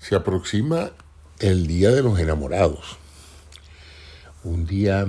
[0.00, 0.92] Se aproxima
[1.40, 2.96] el Día de los Enamorados,
[4.42, 5.06] un día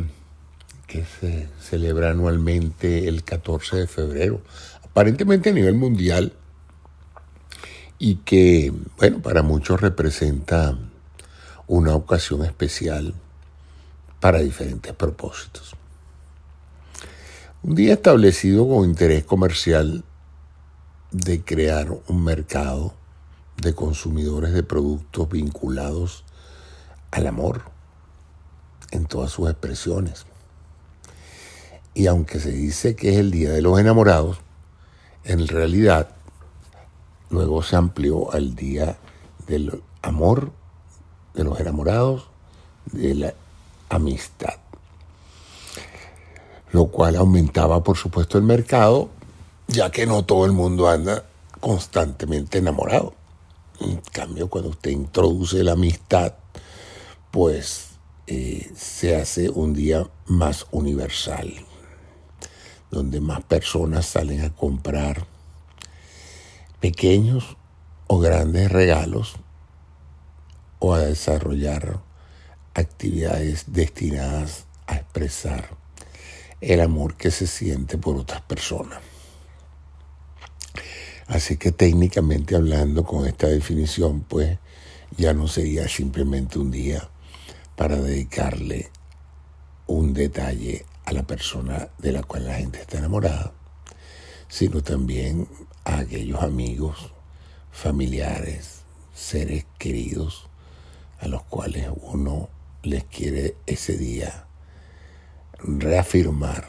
[0.86, 4.42] que se celebra anualmente el 14 de febrero,
[4.84, 6.34] aparentemente a nivel mundial,
[7.98, 10.78] y que, bueno, para muchos representa
[11.68, 13.14] una ocasión especial
[14.20, 15.74] para diferentes propósitos.
[17.64, 20.04] Un día establecido con interés comercial
[21.12, 23.01] de crear un mercado
[23.62, 26.24] de consumidores de productos vinculados
[27.12, 27.62] al amor
[28.92, 30.26] en todas sus expresiones.
[31.94, 34.40] Y aunque se dice que es el Día de los Enamorados,
[35.24, 36.10] en realidad
[37.30, 38.98] luego se amplió al Día
[39.48, 40.52] del Amor,
[41.34, 42.28] de los Enamorados,
[42.92, 43.34] de la
[43.90, 44.56] Amistad.
[46.72, 49.10] Lo cual aumentaba, por supuesto, el mercado,
[49.68, 51.26] ya que no todo el mundo anda
[51.60, 53.14] constantemente enamorado.
[53.82, 56.36] En cambio, cuando usted introduce la amistad,
[57.32, 57.90] pues
[58.28, 61.52] eh, se hace un día más universal,
[62.92, 65.26] donde más personas salen a comprar
[66.80, 67.58] pequeños
[68.08, 69.36] o grandes regalos
[70.80, 72.02] o a desarrollar
[72.74, 75.76] actividades destinadas a expresar
[76.60, 79.11] el amor que se siente por otras personas.
[81.32, 84.60] Así que técnicamente hablando con esta definición, pues
[85.16, 87.10] ya no sería simplemente un día
[87.78, 88.92] para dedicarle
[89.88, 93.54] un detalle a la persona de la cual la gente está enamorada,
[94.50, 95.48] sino también
[95.86, 97.14] a aquellos amigos,
[97.72, 98.82] familiares,
[99.14, 100.50] seres queridos
[101.22, 102.50] a los cuales uno
[102.84, 104.48] les quiere ese día
[105.60, 106.68] reafirmar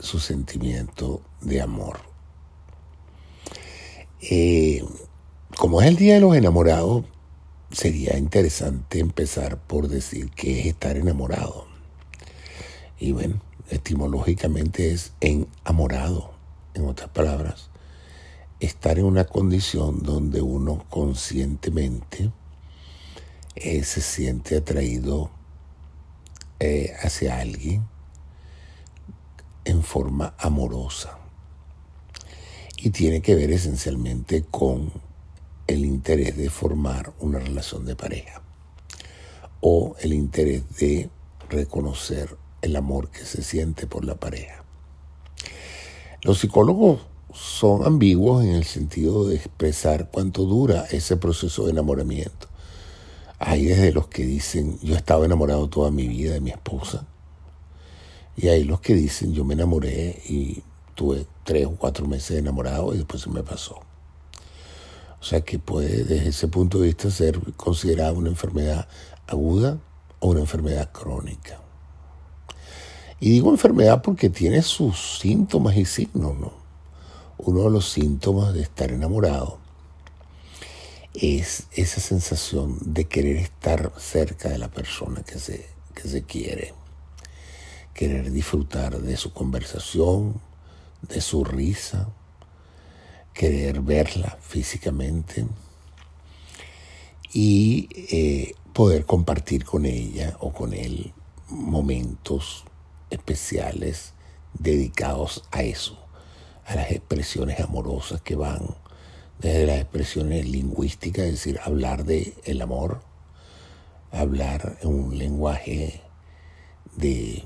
[0.00, 2.15] su sentimiento de amor.
[4.20, 4.82] Eh,
[5.58, 7.04] como es el Día de los Enamorados,
[7.70, 11.66] sería interesante empezar por decir qué es estar enamorado.
[12.98, 16.32] Y bueno, etimológicamente es enamorado,
[16.72, 17.68] en otras palabras,
[18.58, 22.30] estar en una condición donde uno conscientemente
[23.54, 25.30] eh, se siente atraído
[26.58, 27.86] eh, hacia alguien
[29.66, 31.18] en forma amorosa
[32.76, 34.92] y tiene que ver esencialmente con
[35.66, 38.42] el interés de formar una relación de pareja
[39.60, 41.10] o el interés de
[41.48, 44.64] reconocer el amor que se siente por la pareja.
[46.22, 47.00] Los psicólogos
[47.32, 52.48] son ambiguos en el sentido de expresar cuánto dura ese proceso de enamoramiento.
[53.38, 57.06] Hay desde los que dicen, yo estaba enamorado toda mi vida de mi esposa,
[58.36, 60.62] y hay los que dicen, yo me enamoré y
[60.96, 63.80] tuve tres o cuatro meses enamorado y después se me pasó.
[65.20, 68.88] O sea que puede desde ese punto de vista ser considerada una enfermedad
[69.28, 69.78] aguda
[70.18, 71.60] o una enfermedad crónica.
[73.20, 76.52] Y digo enfermedad porque tiene sus síntomas y signos, ¿no?
[77.38, 79.58] Uno de los síntomas de estar enamorado
[81.14, 86.74] es esa sensación de querer estar cerca de la persona que se, que se quiere,
[87.94, 90.40] querer disfrutar de su conversación,
[91.02, 92.08] de su risa,
[93.32, 95.46] querer verla físicamente
[97.32, 101.12] y eh, poder compartir con ella o con él
[101.48, 102.64] momentos
[103.10, 104.14] especiales
[104.54, 105.98] dedicados a eso,
[106.64, 108.74] a las expresiones amorosas que van
[109.38, 113.02] desde las expresiones lingüísticas, es decir, hablar de el amor,
[114.10, 116.00] hablar en un lenguaje
[116.96, 117.44] de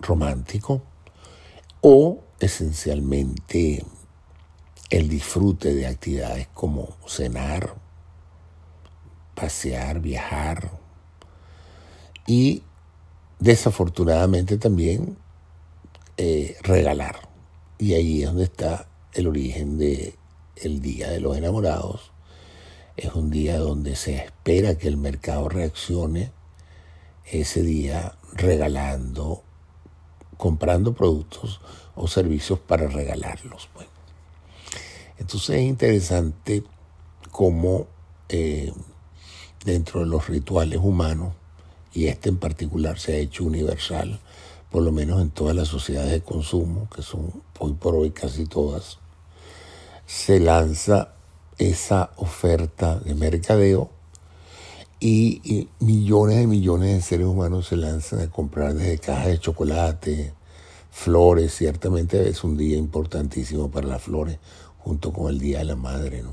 [0.00, 0.82] romántico,
[1.80, 3.84] o esencialmente
[4.90, 7.74] el disfrute de actividades como cenar,
[9.34, 10.70] pasear, viajar
[12.26, 12.62] y
[13.38, 15.16] desafortunadamente también
[16.16, 17.28] eh, regalar.
[17.78, 20.16] Y ahí es donde está el origen de
[20.56, 22.12] el Día de los Enamorados.
[22.96, 26.32] Es un día donde se espera que el mercado reaccione
[27.24, 29.44] ese día regalando
[30.38, 31.60] comprando productos
[31.94, 33.68] o servicios para regalarlos.
[33.74, 33.90] Bueno.
[35.18, 36.64] Entonces es interesante
[37.30, 37.86] cómo
[38.30, 38.72] eh,
[39.64, 41.34] dentro de los rituales humanos,
[41.92, 44.20] y este en particular se ha hecho universal,
[44.70, 48.46] por lo menos en todas las sociedades de consumo, que son hoy por hoy casi
[48.46, 48.98] todas,
[50.06, 51.14] se lanza
[51.58, 53.90] esa oferta de mercadeo
[55.00, 60.34] y, millones y millones de seres humanos se lanzan a comprar desde cajas de chocolate,
[60.90, 64.38] flores, ciertamente es un día importantísimo para las flores,
[64.78, 66.24] junto con el Día de la Madre.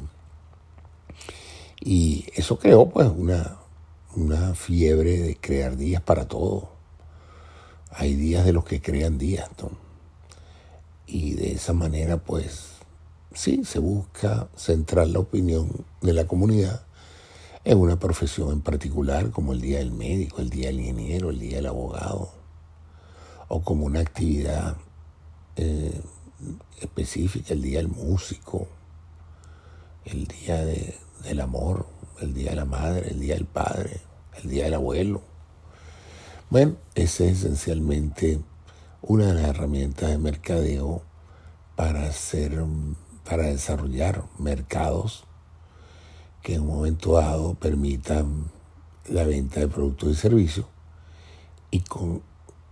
[1.80, 3.58] Y eso creó pues una,
[4.16, 6.70] una fiebre de crear días para todo.
[7.92, 9.70] Hay días de los que crean días, ¿no?
[11.06, 12.72] Y de esa manera pues
[13.32, 16.85] sí, se busca centrar la opinión de la comunidad
[17.66, 21.40] en una profesión en particular, como el día del médico, el día del ingeniero, el
[21.40, 22.30] día del abogado,
[23.48, 24.78] o como una actividad
[25.56, 26.00] eh,
[26.80, 28.68] específica, el día del músico,
[30.06, 31.88] el día del amor,
[32.22, 34.00] el día de la madre, el día del padre,
[34.44, 35.22] el día del abuelo.
[36.52, 38.40] Bueno, esa es esencialmente
[39.02, 41.02] una de las herramientas de mercadeo
[41.76, 42.64] para hacer
[43.24, 45.26] para desarrollar mercados
[46.46, 48.52] que en un momento dado permitan
[49.10, 50.68] la venta de productos y servicios
[51.72, 52.22] y, con,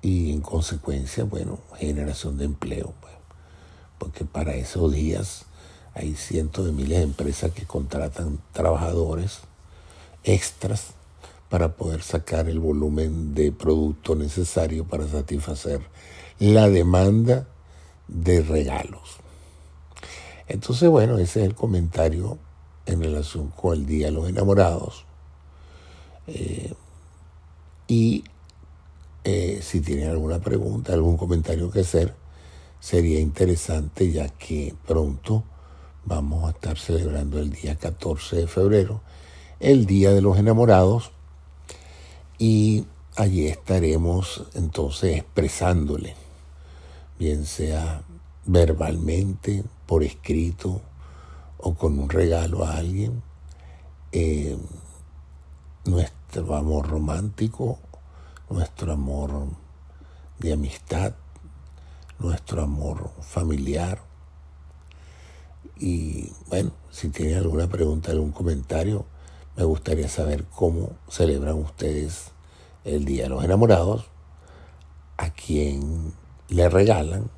[0.04, 2.94] y en consecuencia, bueno, generación de empleo.
[3.98, 5.46] Porque para esos días
[5.96, 9.40] hay cientos de miles de empresas que contratan trabajadores
[10.24, 10.90] extras
[11.50, 15.82] para poder sacar el volumen de producto necesario para satisfacer
[16.38, 17.48] la demanda
[18.08, 19.18] de regalos.
[20.48, 22.38] Entonces, bueno, ese es el comentario
[22.86, 25.06] en relación con el Día de los Enamorados.
[26.28, 26.74] Eh,
[27.88, 28.24] y
[29.24, 32.14] eh, si tienen alguna pregunta, algún comentario que hacer,
[32.80, 35.44] sería interesante ya que pronto
[36.06, 39.02] vamos a estar celebrando el día 14 de febrero,
[39.60, 41.12] el Día de los Enamorados,
[42.38, 46.16] y allí estaremos entonces expresándole,
[47.18, 48.04] bien sea
[48.46, 50.82] verbalmente, por escrito
[51.66, 53.24] o con un regalo a alguien,
[54.12, 54.58] eh,
[55.86, 57.80] nuestro amor romántico,
[58.50, 59.48] nuestro amor
[60.40, 61.14] de amistad,
[62.20, 64.02] nuestro amor familiar.
[65.80, 69.06] Y bueno, si tienen alguna pregunta, algún comentario,
[69.56, 72.32] me gustaría saber cómo celebran ustedes
[72.84, 74.08] el Día de los Enamorados,
[75.16, 76.14] a quién
[76.50, 77.32] le regalan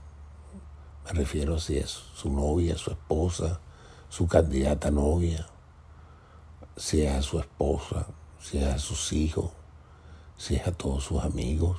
[1.06, 3.60] me refiero si es su novia, su esposa,
[4.10, 5.48] su candidata novia,
[6.78, 8.08] si es a su esposa,
[8.40, 9.52] si es a sus hijos,
[10.38, 11.78] si es a todos sus amigos.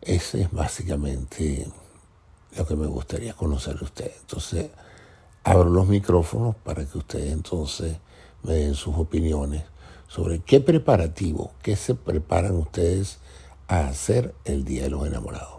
[0.00, 1.66] Ese es básicamente
[2.56, 4.16] lo que me gustaría conocer de ustedes.
[4.20, 4.70] Entonces,
[5.44, 7.98] abro los micrófonos para que ustedes entonces
[8.42, 9.64] me den sus opiniones
[10.06, 13.18] sobre qué preparativo, qué se preparan ustedes
[13.66, 15.58] a hacer el Día de los Enamorados.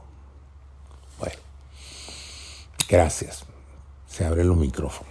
[2.90, 3.49] Gracias.
[4.10, 5.09] Se abren los micrófonos.